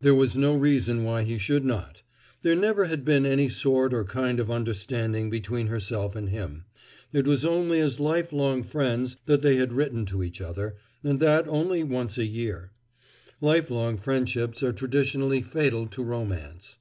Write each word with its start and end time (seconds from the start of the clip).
There 0.00 0.14
was 0.14 0.38
no 0.38 0.56
reason 0.56 1.04
why 1.04 1.22
he 1.24 1.36
should 1.36 1.66
not; 1.66 2.02
there 2.40 2.54
never 2.54 2.86
had 2.86 3.04
been 3.04 3.26
any 3.26 3.50
sort 3.50 3.92
or 3.92 4.06
kind 4.06 4.40
of 4.40 4.50
understanding 4.50 5.28
between 5.28 5.66
herself 5.66 6.16
and 6.16 6.30
him; 6.30 6.64
it 7.12 7.26
was 7.26 7.44
only 7.44 7.78
as 7.78 8.00
lifelong 8.00 8.62
friends 8.62 9.18
that 9.26 9.42
they 9.42 9.56
had 9.56 9.74
written 9.74 10.06
to 10.06 10.22
each 10.22 10.40
other, 10.40 10.76
and 11.04 11.20
that 11.20 11.46
only 11.46 11.84
once 11.84 12.16
a 12.16 12.24
year. 12.24 12.72
Lifelong 13.42 13.98
friendships 13.98 14.62
are 14.62 14.72
traditionally 14.72 15.42
fatal 15.42 15.86
to 15.88 16.02
romance. 16.02 16.78